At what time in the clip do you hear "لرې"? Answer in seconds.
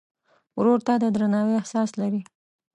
2.01-2.21